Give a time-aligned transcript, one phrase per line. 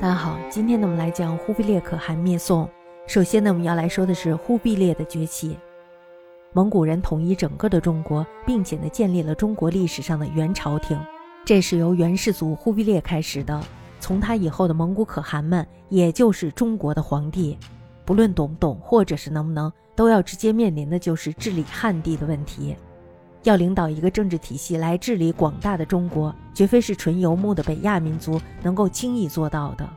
[0.00, 2.68] 大家好，今天呢，我们来讲忽必烈可汗灭宋。
[3.06, 5.56] 首先呢，我们要来说的是忽必烈的崛起。
[6.52, 10.98] 蒙古人统一整个的中国，并且呢，建立了中国历史上的元朝廷，
[11.44, 13.60] 这是由元世祖忽必烈开始的。
[14.00, 17.56] 从他以后的蒙古可汗们，也就是中国的皇帝，
[18.04, 22.76] 不论懂不懂，或者是能不能，都要直接面临的就是治理汉地的问题。
[23.42, 29.88] 要领导一个政治体系来治理广大的中国，绝非是纯游牧的北亚民族能够轻易做到的。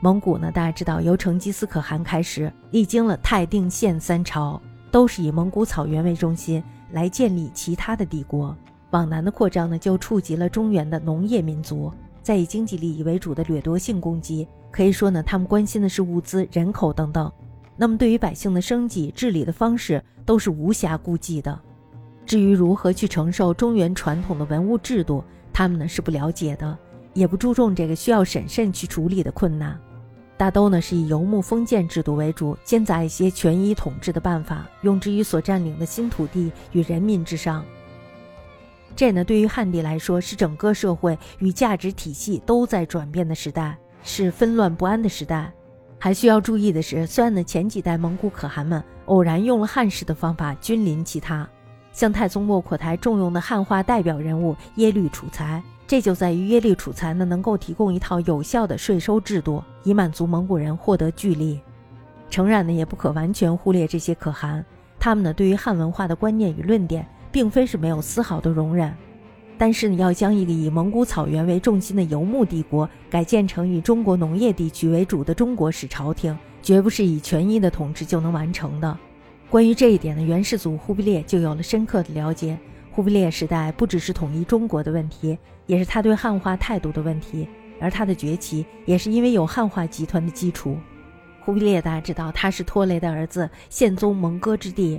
[0.00, 4.60] 蒙古呢，大家知道，由成吉思可汗开始，历经了泰定县三朝，
[4.90, 8.56] 都是以蒙古草原为中心来建立其他的帝国。
[8.90, 11.90] 往南的扩张呢，就触及了中原的农业民族，
[12.22, 17.32] 在以经济利益为主的掠夺性攻击，可以说呢，他们关心的是物资、人口等等。
[17.74, 21.58] 那么，对于百姓的生计、治理的方式，都是无暇顾及的。
[22.24, 25.22] 至于如何去承受中原传统的文物制度，
[25.52, 26.78] 他们呢是不了解的，
[27.12, 29.78] 也不注重这个需要审慎去处理的困难。
[30.36, 37.64] 大都呢是以游牧封建制度为主，兼杂一些权宜统治的办法，用之于所占领的新土地与人民之上。
[38.96, 45.52] 这呢对于汉地来说，是整个社会与价值体系都在转变的时代，是纷乱不安的时代。
[45.98, 51.48] 还需要注意的是，虽然呢前几代蒙古可汗们偶然用了汉式的方法君临其他。
[51.92, 61.60] 像太宗卧阔台重用的汉化代表人物耶律楚材，这就在于耶律楚材呢能够提供一套有效的税收制度，以满足蒙古人获得巨利。
[62.30, 64.64] 诚然呢，也不可完全忽略这些可汗，
[64.98, 68.90] 他们呢对于汉文化的观念与论点，并非是没有丝毫的容忍。
[69.58, 78.98] 但是呢，要将一个以蒙古草原为重心的游牧帝国改建成以中国农业地区为主的中国式朝廷，绝不是以权益的统治就能完成的。
[79.52, 82.58] 关于这一点呢，元世祖忽必烈就有了深刻的了解。
[82.90, 85.36] 忽必烈时代不只是统一中国的问题，
[85.66, 87.46] 也是他对汉化态度的问题。
[87.78, 90.78] 而他的崛起也是因为有汉化集团的基础。
[91.42, 94.98] 忽必烈大家知道，他是拖雷的儿子，宪宗蒙哥之弟。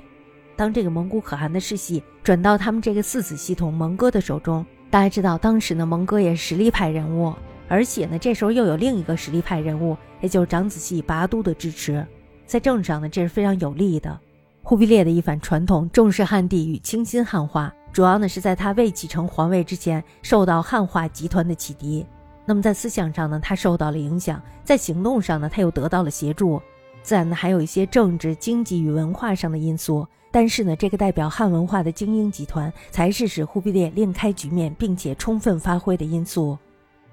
[0.54, 7.34] 当这个蒙古可汗的世系转到他们这个四子系统蒙哥的手中，大家知道，当时呢，蒙哥也是实力派人物，
[7.66, 12.06] 而且呢，这时候又有另一个实力派人物，也就是长子系拔都的支持，
[12.46, 14.20] 在政治上呢，这是非常有利的。
[14.66, 22.06] 忽必烈的一反传统，重视汉地与清新汉化，主要呢是在他未继承皇位之前，受到汉化集团的启迪。
[22.46, 26.62] 那么在思想上呢，他受到了影响；在行动上呢，他又得到了协助。
[27.02, 30.06] 自然呢，还有一些政治、经济与文化上的因素。
[30.30, 36.56] 但是呢，这个代表汉文化的精英集团，才是使忽必烈另开局面并且充分发挥的因素。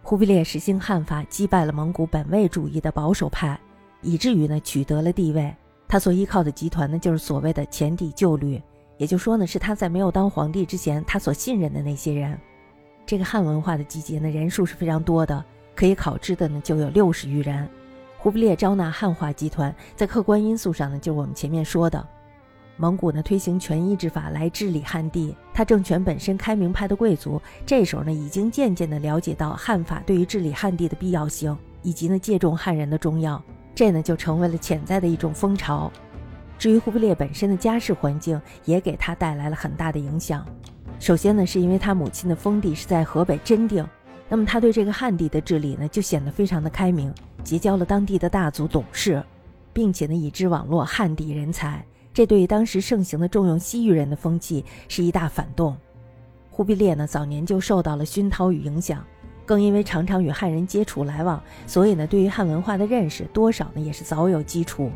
[0.02, 3.60] 忽必烈实行汉法，击败了蒙古本位主义的保守派，
[4.02, 5.54] 以至于呢取得了地位。
[5.92, 8.62] 他所依靠的集团呢，就是所谓的前帝旧律，
[8.96, 12.40] 也就说呢，是他在没有当皇帝之前，他所信任的那些人。
[13.06, 15.44] 这个汉文化的集结呢，人数是非常多的，
[15.76, 17.68] 可以考知的呢就有六十余人。
[18.18, 22.08] 忽必烈招纳汉化集团，在客观因素上呢，就是我们前面说的，
[22.78, 33.44] 蒙古呢推行权一之法来治理汉地，他政权本身开明派的贵族，这时候呢已经渐渐的了解到汉法对于治理汉地的必要性，以及呢借重汉人的重要。
[33.74, 35.92] 这呢就成为了潜在的一种风潮。
[36.58, 40.46] 至于忽必烈本身的家世环境，也给他带来了很大的影响。
[41.00, 43.84] 首先呢，是因为他母亲的封地是在河北真定，
[44.30, 47.12] 那么他对这个汉地的治理呢，就显得非常的开明，
[47.44, 49.24] 结交了当地的大族董事，
[49.74, 51.84] 并且呢，以之网络汉地人才。
[52.14, 55.76] 这对于当时盛行的重用西域人的风气是一大反动。
[56.52, 59.04] 忽必烈呢，早年就受到了熏陶与影响。
[59.52, 64.90] 更因为常常与汉人接触来往，所以呢，对于汉文化的认识多少呢也是早有基础。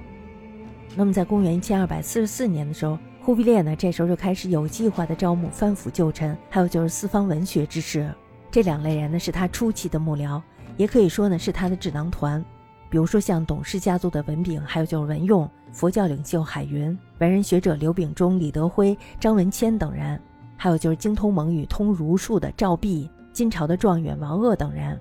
[0.96, 8.10] 那么在公元一千二百四十四年的时候，忽必烈呢这时候就开始有计划的招募藩府旧臣，还有就是四方文学之士。
[8.50, 10.42] 这两类人呢是他初期的幕僚，
[10.78, 12.42] 也可以说呢是他的智囊团。
[12.90, 20.18] 比如说像董氏家族的文炳，还有就是文用，佛教领袖海云，文人学者刘秉忠、李德辉、张文谦等人，
[20.56, 23.10] 还有就是精通蒙语、通儒术的赵弼。
[23.36, 24.98] 金朝的状元王鄂等人，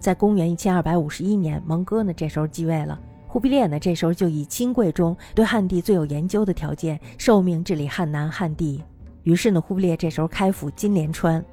[0.00, 2.98] 在公元一千二百五十一年，蒙哥呢这时候继位了。
[3.26, 8.82] 忽必烈呢这时候就以亲贵中对汉地最有研究的条件，受命治理汉南汉地。
[9.22, 11.44] 于是呢，忽必烈这时候开府金莲川，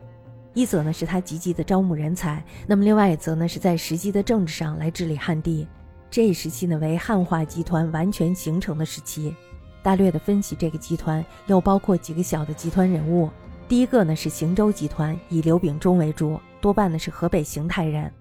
[0.54, 5.68] 一则呢是他积极的招募人才，那么另外一则呢是在实际的政治上来治理汉地。
[6.10, 9.36] 这一时期呢为汉化集团完全形成的时期。
[9.84, 13.30] 大略的分析这个集团，又包括几个小的集团人物。
[13.68, 18.12] 第一个呢是行州集团，以刘秉忠为主，多半呢是河北邢台人。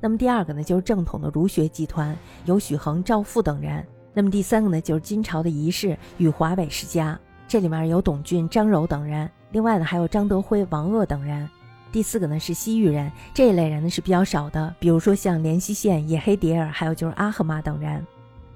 [0.00, 2.16] 那么第二个呢就是正统的儒学集团，
[2.46, 3.86] 有许衡、赵复等人。
[4.14, 9.30] 那么第三个呢就是金朝的仪式与华北世家，这里面有董俊、张柔等人。
[9.50, 11.46] 另外呢还有张德辉、王鄂等人。
[11.92, 18.04] 第四个呢是西域人，这一类人呢是比较少的，比如说像连西县、野黑迭尔，还有就是阿赫玛等人。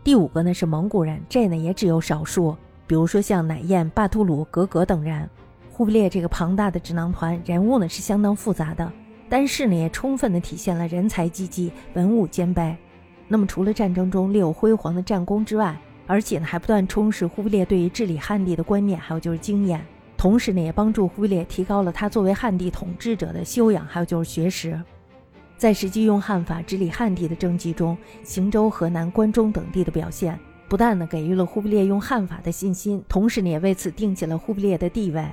[0.02, 2.56] 第五个呢是蒙古人，这呢也只有少数，
[2.86, 5.28] 比如说像乃燕、巴图鲁、格格等人。
[5.78, 8.92] 忽必烈这个庞大的智囊团人物呢是相当复杂的，
[9.28, 12.76] 但是呢也充分的体现了人才济济、文武兼备。
[13.28, 19.80] 那么除了战争中立有辉煌的战功之外，而且呢还不断充实忽必烈对于治理汉地的观念，还有就是经验。
[20.16, 24.82] 同时呢，也帮助忽必烈提高了他作为汉地统治者的修养，还有就是学识。
[25.56, 30.36] 在实际用汉法治理汉地的政绩中，邢州、河南、关中等地的表现，
[30.68, 35.24] 不但呢给予了忽必烈用汉法的信心，同时呢也为此定起了忽必烈的地位，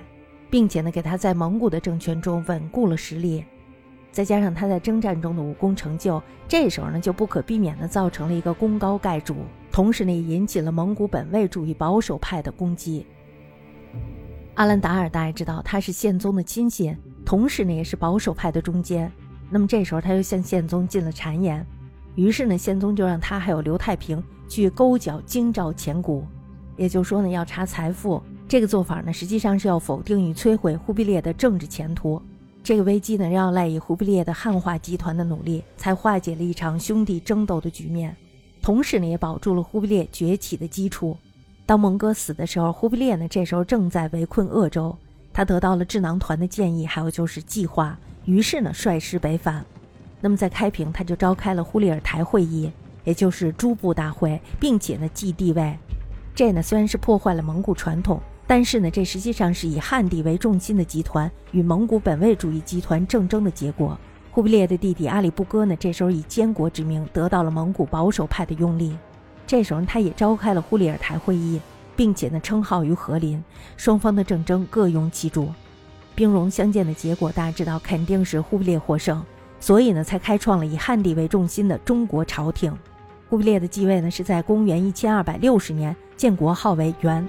[0.50, 3.44] 并且呢给他在蒙古的政权中稳固了实力。
[4.12, 9.36] 再加上他在征战中的武功成就，这时候呢就不可避免的造成了一个功高盖主，
[9.72, 13.06] 同时呢也引起了蒙古本位主义保守派的攻击。
[14.54, 19.12] 阿兰达尔大家知道他是宪宗的亲信，同时呢也是保守派的中坚。
[19.50, 21.68] 那么这时候他又向宪宗进了谗言，
[22.16, 26.26] 于是呢宪宗就让他还有刘太平去勾缴京兆钱谷，
[26.78, 28.24] 也就是说呢要查财富。
[28.48, 32.22] 这个做法呢实际上是要否定与摧毁忽必烈的政治前途。
[32.64, 38.16] 这个危机呢要赖以忽必烈的汉化集团的努力，才化解了一场兄弟争斗的局面，
[38.62, 41.18] 同时呢也保住了忽必烈崛起的基础。
[41.66, 44.96] 当蒙哥死的时候，忽必烈呢这时候正在围困鄂州，
[45.34, 49.66] 他得到了智囊团的建议，还有就是计划，于是呢率师北返。
[50.22, 52.72] 那么在开平，他就召开了忽里尔台会议，
[53.04, 55.76] 也就是诸部大会，并且呢继帝位。
[56.34, 63.98] 这呢虽然是破坏了蒙古传统，但是呢这实际上是以汉地为重心的集团与蒙古本位主义集团竞争的结果。
[64.32, 68.96] 忽必烈的弟弟阿里不哥呢这时候以监国之名得到了蒙古保守派的拥立。
[69.48, 71.62] 这时候，他也召开了忽里尔台会议，
[71.96, 73.44] 并且呢称号于和林，
[73.78, 75.50] 双方的政争各拥其主，
[76.16, 79.24] 兵戎相见的结果，大家知道肯定是忽必烈获胜，
[79.60, 82.76] 所以呢才开创了以汉地为重心的中国朝廷。
[83.30, 87.26] 忽必烈的继位呢是在公元一千二百六十年，建国号为元。